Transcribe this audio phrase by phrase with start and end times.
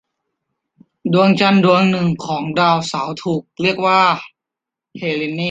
[1.13, 4.01] ดวงจันทร์ดวงหนึ่งของดาวเสาร์ถูกเรียกว่า
[4.97, 5.39] เฮเลเน่.